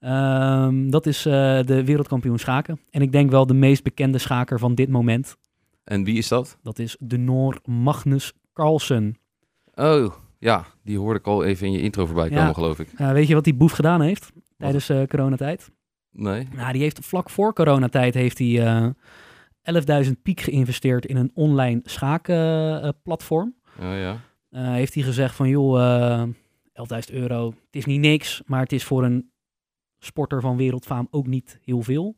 [0.00, 2.80] Ehm, dat is eh, de wereldkampioen schaken.
[2.90, 5.36] En ik denk wel de meest bekende schaker van dit moment.
[5.84, 6.58] En wie is dat?
[6.62, 9.16] Dat is de Noor Magnus Carlsen.
[9.74, 10.64] Oh, ja.
[10.82, 12.52] Die hoorde ik al even in je intro voorbij komen, Ja.
[12.52, 12.88] geloof ik.
[12.96, 15.70] Weet je wat die boef gedaan heeft tijdens eh coronatijd?
[16.10, 16.48] Nee?
[16.54, 21.80] Nou, die heeft vlak voor coronatijd heeft hij eh 11.000 piek geïnvesteerd in een online
[21.84, 23.54] schakenplatform.
[23.80, 24.20] Oh ja.
[24.50, 26.22] Heeft hij gezegd van joh,
[27.10, 29.30] 11.000 euro, het is niet niks, maar het is voor een
[29.98, 32.16] sporter van wereldfaam ook niet heel veel.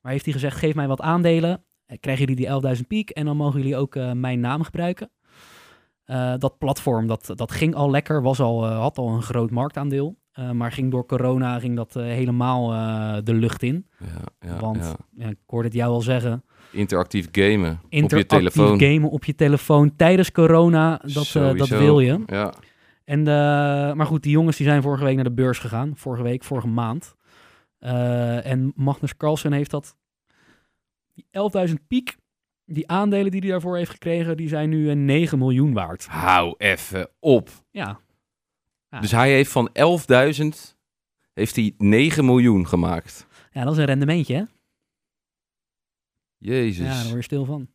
[0.00, 3.24] Maar heeft hij gezegd, geef mij wat aandelen, eh, krijgen jullie die 11.000 piek en
[3.24, 5.10] dan mogen jullie ook eh, mijn naam gebruiken.
[6.04, 10.18] Eh, dat platform, dat, dat ging al lekker, was al, had al een groot marktaandeel.
[10.52, 12.68] Maar ging door corona ging dat helemaal
[13.24, 13.86] de lucht in.
[13.98, 14.96] Ja, ja, Want ja.
[15.24, 16.44] ja, ik hoorde het jou al zeggen.
[16.72, 18.80] Interactief gamen op je Interactief telefoon.
[18.80, 22.22] gamen op je telefoon tijdens corona, dat, dat wil je.
[22.26, 22.54] Ja.
[23.10, 25.96] En, eh, maar goed, die jongens die zijn vorige week naar de beurs gegaan.
[25.96, 27.16] Vorige week, vorige maand.
[27.78, 29.96] Eh, en Magnus Carlsen heeft dat...
[31.14, 32.16] Die 11.000 piek,
[32.64, 36.06] die aandelen die hij daarvoor heeft gekregen, die zijn nu een 9 miljoen waard.
[36.06, 37.48] Hou even op.
[37.70, 38.00] Ja,
[38.90, 39.00] Ja.
[39.00, 40.76] Dus hij heeft van 11.000
[41.32, 43.26] heeft hij 9 miljoen gemaakt.
[43.52, 44.44] ja dat is een rendementje, hè?
[46.38, 46.86] Jezus.
[46.86, 47.68] Ja, daar word je stil van.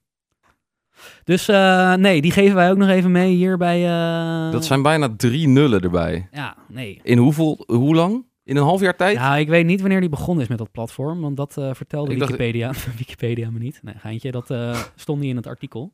[1.24, 3.86] Dus eh, nee, die geven wij ook nog even mee hier bij...
[3.86, 6.28] eh, Dat zijn bijna drie nullen erbij.
[6.32, 7.00] Ja, nee.
[7.04, 8.26] In hoeveel, hoe lang?
[8.44, 9.18] In een half jaar tijd?
[9.18, 12.12] Nou, ik weet niet wanneer die begonnen is met dat platform, want dat eh, vertelde
[12.12, 13.80] Ik dacht- Wikipedia, Wikipedia me niet.
[13.84, 14.54] Nee, geintje, dat
[14.96, 15.94] stond niet in het artikel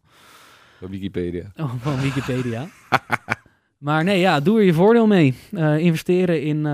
[0.81, 1.51] Op Wikipedia.
[1.57, 2.67] oh, van Wikipedia.
[3.77, 5.33] maar nee, ja, doe er je voordeel mee.
[5.77, 6.65] Investeren in,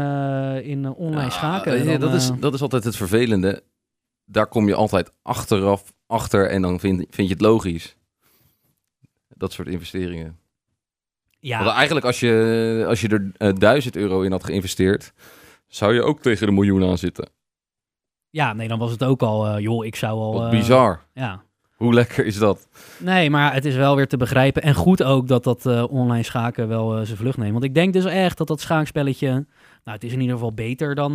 [0.63, 1.99] in online Ja, schaken.
[1.99, 3.63] dat, is, dat is altijd het vervelende.
[4.25, 7.95] Daar kom je altijd achteraf achter en dan vind, vind je het logisch.
[9.38, 10.38] Dat soort investeringen.
[11.39, 15.13] ja, Want eigenlijk als je, als je er eh, 1000 euro in had geïnvesteerd,
[15.67, 17.30] zou je ook tegen de miljoen aan zitten.
[18.30, 20.34] ja, nee, dan was het ook al, eh, joh, ik zou al...
[20.34, 21.02] Wat eh, bizar.
[21.13, 21.43] Ja,
[21.76, 22.67] Hoe lekker is dat?
[23.00, 24.62] Nee, maar het is wel weer te begrijpen.
[24.62, 27.52] En goed ook dat dat online schaken wel zijn vlucht neemt.
[27.52, 29.30] Want ik denk dus echt dat dat schaakspelletje...
[29.84, 31.13] Nou, het is in ieder geval beter dan,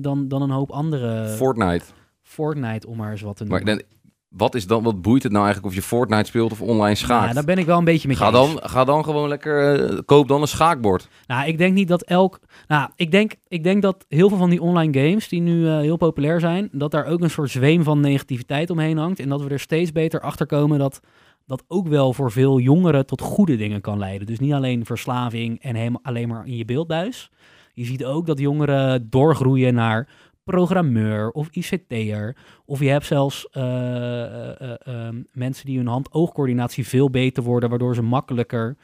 [0.00, 1.28] dan, dan een hoop andere...
[1.28, 1.84] Fortnite.
[2.22, 3.84] Fortnite, om maar eens wat te Maar noemen.
[3.88, 3.99] dan,
[4.30, 6.94] wat, is dan, wat boeit het nou eigenlijk of je Fortnite speelt of online Ja,
[6.94, 7.34] schaakt?
[7.34, 10.28] daar ben ik wel een beetje mee ga, dan, ga dan gewoon lekker, eh, koop
[10.28, 11.08] dan een schaakbord.
[11.26, 12.40] Nou, ik denk niet dat elk...
[12.68, 15.78] Nou, ik denk, ik denk dat heel veel van die online games die nu eh,
[15.78, 16.68] heel populair zijn...
[16.72, 19.20] dat daar ook een soort zweem van negativiteit omheen hangt.
[19.20, 21.00] En dat we er steeds beter achter komen dat
[21.46, 24.26] dat ook wel voor veel jongeren tot goede dingen kan leiden.
[24.26, 27.30] Dus niet alleen verslaving en helemaal alleen maar in je beeldbuis.
[27.72, 30.08] Je ziet ook dat jongeren doorgroeien naar
[30.50, 32.36] programmeur of ICT'er.
[32.64, 37.68] Of je hebt zelfs eh, eh, eh, ehm, mensen die hun hand-oogcoördinatie veel beter worden...
[37.68, 38.76] waardoor ze makkelijker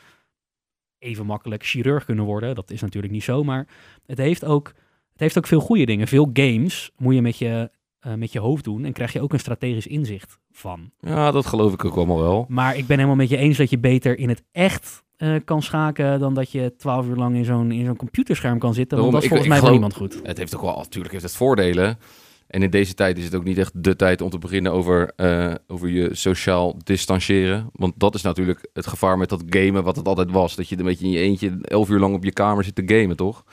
[0.98, 2.54] even makkelijk chirurg kunnen worden.
[2.54, 3.66] Dat is natuurlijk niet zo, maar
[4.06, 4.66] het heeft ook,
[5.12, 6.06] het heeft ook veel goede dingen.
[6.06, 7.70] Veel games moet je met je,
[8.06, 10.90] eh, met je hoofd doen en krijg je ook een strategisch inzicht van.
[11.00, 12.44] Ja, dat geloof ik ook allemaal wel.
[12.48, 15.62] Maar ik ben helemaal met je eens dat je beter in het echt eh, kan
[15.62, 18.98] schaken dan dat je twaalf uur lang in zo'n, in zo'n computerscherm kan zitten.
[18.98, 20.20] Want dat is volgens mij ik voor niemand goed.
[20.22, 21.98] Het heeft ook wel, natuurlijk heeft het voordelen.
[22.46, 25.12] En in deze tijd is het ook niet echt de tijd om te beginnen over,
[25.16, 27.70] eh, over je sociaal distancieren.
[27.72, 30.56] Want dat is natuurlijk het gevaar met dat gamen wat het altijd was.
[30.56, 32.82] Dat je een beetje in je eentje elf uur lang op je kamer zit te
[32.86, 33.44] gamen, toch?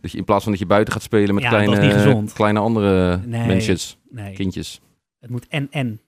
[0.00, 3.16] Dat je in plaats van dat je buiten gaat spelen met Ja, kleine, kleine andere
[3.26, 3.46] Nee.
[3.46, 4.80] mensjes, Nee, kindjes.
[5.18, 6.00] het moet en-en.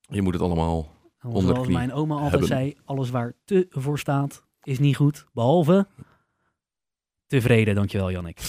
[0.00, 0.98] Je moet het allemaal...
[1.22, 2.48] Onder de knie mijn oma altijd hebben.
[2.48, 5.86] zei, alles waar te voor staat is niet goed, behalve
[7.26, 7.74] tevreden.
[7.74, 8.40] Dankjewel, Jannik.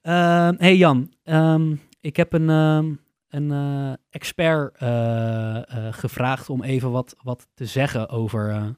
[0.00, 2.92] Ehm hey Jan, ehm, ik heb een, ehm,
[3.28, 8.76] een eh, expert eh, eh, gevraagd om even wat, wat te zeggen over,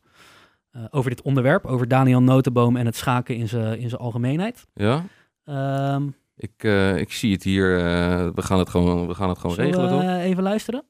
[0.72, 4.66] eh, over dit onderwerp, over Daniel Notenboom en het schaken in zijn in zijn algemeenheid.
[4.74, 5.04] Ja?
[5.44, 6.06] Ehm
[6.36, 7.78] Ik, eh, ik zie het hier.
[7.78, 7.84] eh,
[8.34, 10.18] we gaan het gewoon, we gaan het gewoon regelen, we toch?
[10.20, 10.84] even luisteren?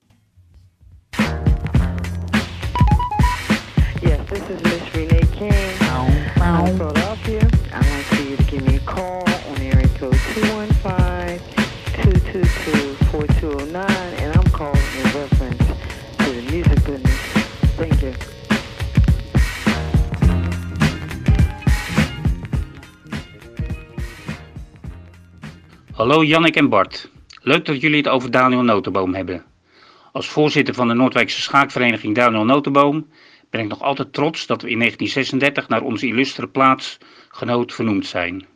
[4.01, 7.02] Yes, this is Miss Renee King
[25.93, 27.11] Hallo Jannik en Bart.
[27.43, 29.45] Leuk dat jullie het over Daniel Notenboom hebben.
[30.13, 33.09] Als voorzitter van de Noordwijkse schaakvereniging Daniel Notenboom
[33.51, 38.47] ben ik nog altijd trots dat we in 1936 naar onze illustere plaatsgenoot vernoemd zijn.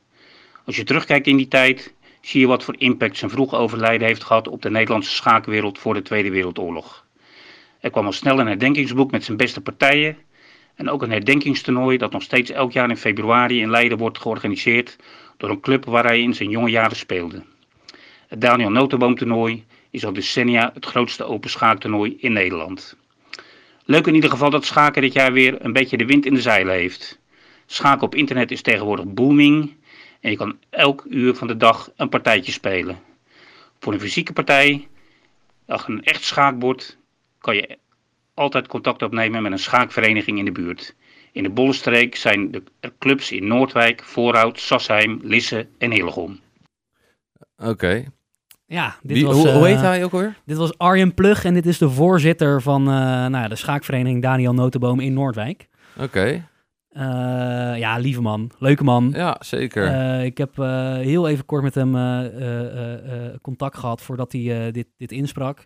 [0.65, 4.25] Als je terugkijkt in die tijd, zie je wat voor impact zijn vroege overlijden heeft
[4.25, 7.05] gehad op de Nederlandse schaakwereld voor de Tweede Wereldoorlog.
[7.81, 10.17] Er kwam al snel een herdenkingsboek met zijn beste partijen
[10.75, 14.97] en ook een herdenkingstoernooi dat nog steeds elk jaar in februari in Leiden wordt georganiseerd
[15.37, 17.43] door een club waar hij in zijn jonge jaren speelde.
[18.29, 22.97] Het Daniel Notenboom toernooi is al decennia het grootste open schaaktoernooi in Nederland.
[23.85, 26.41] Leuk in ieder geval dat schaken dit jaar weer een beetje de wind in de
[26.41, 27.19] zeilen heeft.
[27.67, 29.75] Schaken op internet is tegenwoordig booming
[30.21, 32.99] en je kan elk uur van de dag een partijtje spelen.
[33.79, 34.89] Voor een fysieke partij,
[35.67, 36.97] een echt schaakbord,
[37.39, 37.79] kan je
[38.35, 40.95] altijd contact opnemen met een schaakvereniging in de buurt.
[41.37, 46.41] In de Bollenstreek zijn de er clubs in Noordwijk, Voorhout, Sassheim, Lisse en Hillegom.
[47.57, 48.05] Oké.
[48.67, 50.37] Ja, dit Wie- was, Hoe, hoe eh, heet hij ook alweer?
[50.45, 54.23] Dit was Arjen Plug en dit is de voorzitter van eh, nou, ja, de schaakvereniging
[54.23, 55.69] Daniel Notenboom in Noordwijk.
[56.01, 56.49] Oké.
[56.89, 57.03] Eh,
[57.79, 58.51] ja, lieve man.
[58.59, 59.11] Leuke man.
[59.15, 59.87] Ja, zeker.
[59.87, 62.35] Eh, ik heb eh, heel even kort met hem eh, eh,
[62.67, 65.65] eh, eh, contact gehad voordat hij eh, dit, dit insprak.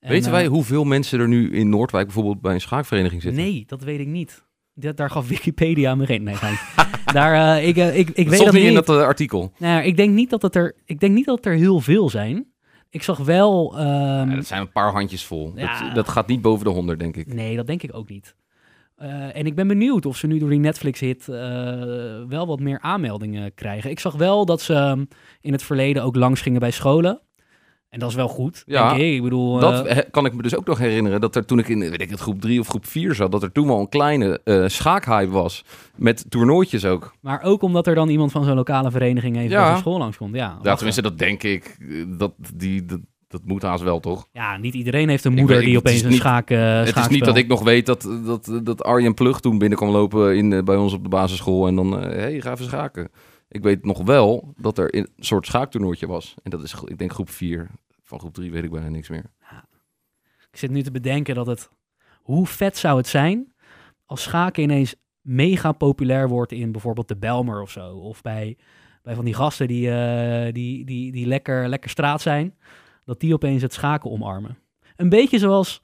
[0.00, 3.42] En, Weten wij hoeveel mensen er nu in Noordwijk bijvoorbeeld bij een schaakvereniging zitten?
[3.42, 4.44] Nee, dat weet ik niet.
[4.78, 6.22] Dat, daar gaf Wikipedia me geen.
[6.22, 6.56] Nee, gein.
[7.12, 9.52] daar, eh, ik, ik, ik dat weet dat niet in dat eh, artikel.
[9.58, 10.74] Nou, ik denk niet dat het er.
[10.84, 12.46] Ik denk niet dat het er heel veel zijn.
[12.90, 13.74] Ik zag wel.
[13.78, 15.52] ehm, Ja, dat zijn een paar handjes vol.
[15.56, 15.84] Ja.
[15.84, 17.34] Dat, dat gaat niet boven de 100, denk ik.
[17.34, 18.34] Nee, dat denk ik ook niet.
[19.32, 21.26] En ik ben benieuwd of ze nu door die Netflix-hit
[22.28, 23.90] wel wat meer aanmeldingen krijgen.
[23.90, 25.04] Ik zag wel dat ze ehm,
[25.40, 27.20] in het verleden ook langs gingen bij scholen.
[27.96, 29.14] En dat is wel goed, Ja, denk ik.
[29.14, 31.20] Ik bedoel, Dat eh, kan ik me dus ook nog herinneren.
[31.20, 33.42] Dat er toen ik in weet ik, het, groep 3 of groep 4 zat, dat
[33.42, 35.64] er toen wel een kleine eh schaakhype was.
[35.96, 37.14] Met toernooitjes ook.
[37.20, 39.76] maar ook omdat er dan iemand van zo'n lokale vereniging even Ja.
[39.76, 40.34] school langskomt.
[40.34, 41.76] Ja, Ja, tenminste, dat denk ik.
[41.80, 41.86] Eh,
[42.18, 44.26] Dat, die, dat, dat moet haast wel, toch?
[44.32, 47.24] ja, niet iedereen heeft een moeder weet- die opeens een niet- schaak, het is niet
[47.24, 50.76] dat ik nog weet dat, dat, dat Arjen Plug toen binnen kwam lopen in, bij
[50.76, 51.66] ons op de basisschool.
[51.66, 53.08] En dan, hé, hey, ga even schaken.
[53.48, 56.34] Ik weet nog wel dat er een soort schaaktoernooitje was.
[56.42, 57.68] En dat is, ik denk, groep 4.
[58.06, 59.24] Van groep 3 weet ik bijna niks meer.
[60.50, 61.70] Ik zit nu te bedenken dat het...
[62.22, 63.54] Hoe vet zou het zijn
[64.04, 67.96] als schaken ineens mega populair wordt in bijvoorbeeld de Belmer of zo.
[67.96, 68.56] Of bij,
[69.02, 72.54] bij van die gasten die, eh, die, die, die lekker, lekker straat zijn.
[73.04, 74.58] Dat die opeens het schaken omarmen.
[74.96, 75.80] Een beetje zoals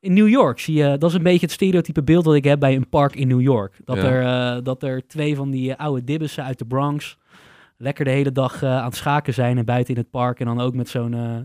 [0.00, 0.98] in New York zie je...
[0.98, 3.40] Dat is een beetje het stereotype beeld dat ik heb bij een park in New
[3.40, 3.80] York.
[3.84, 4.02] Dat, Ja.
[4.04, 7.18] er, eh, dat er twee van die oude dibbussen uit de Bronx...
[7.76, 10.40] lekker de hele dag eh, aan het schaken zijn en buiten in het park.
[10.40, 11.14] En dan ook met zo'n...
[11.14, 11.38] eh,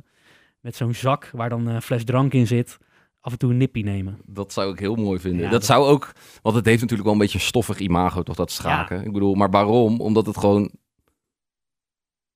[0.61, 2.77] met zo'n zak waar dan een fles drank in zit,
[3.19, 4.17] af en toe een nippie nemen.
[4.25, 5.39] Dat zou ik heel mooi vinden.
[5.43, 8.23] Ja, dat, dat- zou ook, want het heeft natuurlijk wel een beetje een stoffig imago,
[8.23, 9.05] toch, dat schaken.
[9.05, 10.01] Ik bedoel, maar waarom?
[10.01, 10.71] Omdat het gewoon,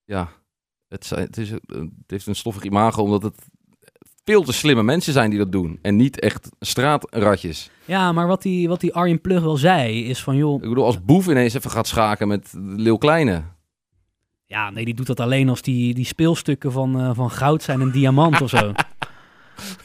[0.04, 0.28] ja,
[0.88, 1.62] het, het, is, het
[2.06, 3.46] heeft een stoffig imago, omdat het
[4.24, 5.78] veel te slimme mensen zijn die dat doen.
[5.82, 7.70] En niet echt straatratjes.
[7.84, 10.84] Ja, maar wat die, wat die Arjen Plug wel zei, is van joh, Ik bedoel,
[10.84, 13.42] als Boef ineens even gaat schaken met Leeuw Kleine.
[14.46, 17.80] Ja, nee, die doet dat alleen als die, die speelstukken van, eh, van goud zijn
[17.80, 18.72] en diamant of zo.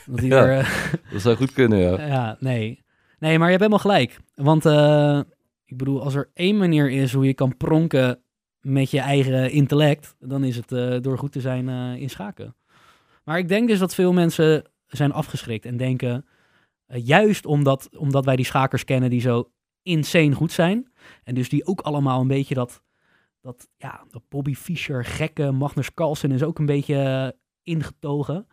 [0.06, 0.45] Dat die Ja.
[0.45, 2.06] er, eh, Dat zou goed kunnen, ja.
[2.15, 2.84] ja, nee.
[3.19, 4.19] Nee, maar je hebt helemaal gelijk.
[4.36, 5.19] Want eh,
[5.65, 8.19] ik bedoel, als er één manier is hoe je kan pronken
[8.60, 11.69] met je eigen intellect, dan is het door goed te zijn
[12.00, 12.56] in schaken.
[13.24, 16.26] Maar ik denk dus dat veel mensen zijn afgeschrikt en denken,
[16.88, 19.52] juist omdat, omdat wij die schakers kennen die zo
[19.84, 20.91] insane goed zijn,
[21.24, 22.82] en dus die ook allemaal een beetje dat,
[23.41, 27.27] dat ja, dat Bobby Fischer, gekke, Magnus Carlsen is ook een beetje eh,
[27.63, 28.47] ingetogen.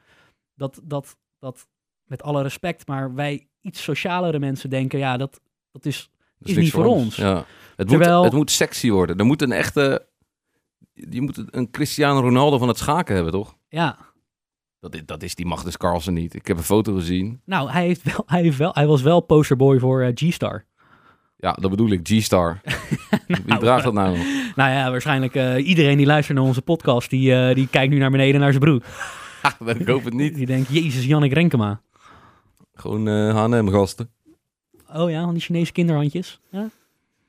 [0.55, 1.69] Dat, dat, dat,
[2.05, 6.57] met alle respect, maar wij iets socialere mensen denken, ja, dat, dat is Dat Is
[6.57, 7.17] niet voor ons.
[7.17, 7.45] Ja.
[7.77, 9.17] Het, Terwijl- moet, het moet sexy worden.
[9.19, 10.09] Er moet een echte...
[10.93, 13.57] Je moet een Cristiano Ronaldo van het schaken hebben, toch?
[13.69, 13.99] Ja,
[14.81, 16.35] Dat is, dat is die Magnus Carlsen niet.
[16.35, 17.41] Ik heb een foto gezien.
[17.45, 20.67] nou, hij, heeft wel, hij, heeft wel, hij was wel posterboy voor eh, G-Star.
[21.41, 22.01] Ja, dat bedoel ik.
[22.03, 22.61] G-Star.
[23.47, 24.19] Wie draagt dat nou?
[24.57, 27.99] Nou ja, waarschijnlijk eh, iedereen die luistert naar onze podcast, die, eh, die kijkt nu
[27.99, 28.83] naar beneden naar zijn broek.
[29.43, 30.35] Ha, ik hoop het niet.
[30.35, 31.81] Die denkt, jezus, Jannik Renkema.
[32.75, 34.11] Gewoon eh H&M gasten.
[34.95, 36.41] Oh ja, van die Chinese kinderhandjes.
[36.51, 36.69] Ja?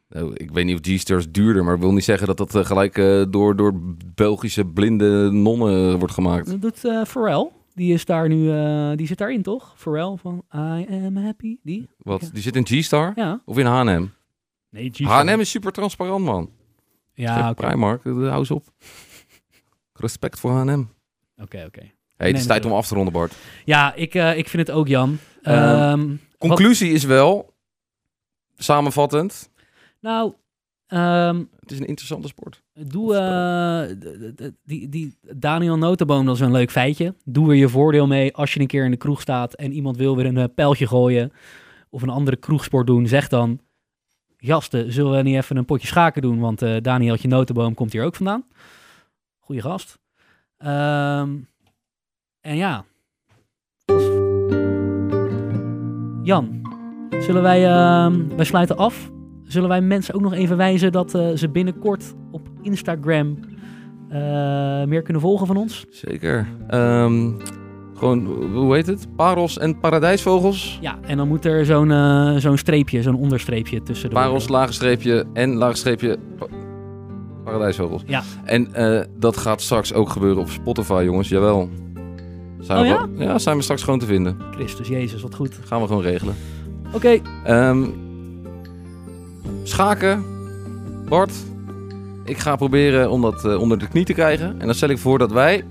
[0.09, 2.65] Nou, ik weet niet of G-Star is duurder, maar ik wil niet zeggen dat dat
[2.65, 2.95] gelijk
[3.29, 3.73] door, door
[4.15, 6.45] Belgische blinde nonnen wordt gemaakt.
[6.45, 7.49] Dat doet Pharrell.
[7.79, 9.73] Die is daar nu, eh, die zit daarin toch?
[9.77, 11.57] Pharrell van I am happy.
[11.63, 11.89] Die?
[11.97, 12.29] Wat?
[12.33, 13.11] Die zit in G-Star?
[13.15, 13.41] Ja.
[13.45, 14.05] Of in H&M?
[14.69, 15.27] Nee, G-Star.
[15.27, 16.51] H&M is super transparant, man.
[17.13, 17.67] Ja, oké.
[17.67, 18.63] Primark, eh, hou eens op.
[19.93, 20.83] Respect voor H&M.
[21.41, 21.91] Oké, oké.
[22.17, 23.35] Hey, het is tijd om af te ronden, Bart.
[23.65, 25.17] Ja, ik, eh, ik vind het ook, Jan.
[25.41, 27.53] Ehm, Ehm, Conclusie is wel,
[28.57, 29.49] samenvattend,
[29.99, 30.33] nou,
[30.89, 32.61] ehm, het is een interessante sport.
[32.73, 37.15] Doe eh, die, die Daniel Notenboom, dat is een leuk feitje.
[37.25, 39.97] Doe er je voordeel mee als je een keer in de kroeg staat en iemand
[39.97, 41.31] wil weer een eh, pijltje gooien
[41.89, 43.07] of een andere kroegsport doen.
[43.07, 43.59] Zeg dan,
[44.37, 46.39] gasten, zullen we niet even een potje schaken doen?
[46.39, 48.45] Want eh Danieltje Notenboom komt hier ook vandaan.
[49.39, 49.99] Goeie gast.
[50.57, 51.35] Ehm,
[52.41, 52.85] en ja.
[56.23, 56.61] Jan,
[57.19, 59.09] zullen wij, ehm, wij sluiten af
[59.51, 63.37] zullen wij mensen ook nog even wijzen dat eh, ze binnenkort op Instagram
[64.09, 64.19] eh,
[64.85, 65.85] meer kunnen volgen van ons?
[65.89, 66.47] Zeker.
[66.67, 67.31] Ehm,
[67.95, 69.15] gewoon, hoe heet het?
[69.15, 70.77] Parels en paradijsvogels.
[70.81, 74.73] Ja, en dan moet er zo'n eh, zo'n streepje, zo'n onderstreepje tussen de Parels, lage
[74.73, 76.47] streepje en lage streepje pa-
[77.43, 78.03] paradijsvogels.
[78.05, 78.21] Ja.
[78.43, 78.67] En
[79.19, 81.29] dat gaat straks ook gebeuren op Spotify, jongens.
[81.29, 81.69] Jawel.
[82.59, 83.25] Zijn Oh we ja?
[83.25, 84.37] ja, zijn we straks gewoon te vinden.
[84.51, 85.59] Christus Jezus, wat goed.
[85.65, 86.35] Gaan we gewoon regelen.
[86.93, 87.83] Oké, Ehm,
[89.63, 90.23] schaken.
[91.09, 91.31] Bart.
[92.25, 94.55] Ik ga proberen om dat eh, onder de knie te krijgen.
[94.59, 95.63] En dan stel ik voor dat wij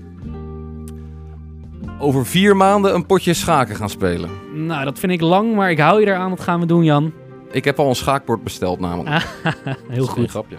[1.99, 4.29] over vier maanden een potje schaken gaan spelen.
[4.53, 6.29] nou dat vind ik lang, maar ik hou je eraan.
[6.29, 7.11] Dat gaan we doen, Jan.
[7.51, 9.09] Ik heb al een schaakbord besteld namelijk.
[9.53, 10.29] Heel Dat is geen goed.
[10.29, 10.55] grapje.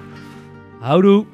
[0.80, 1.24] Houdoe.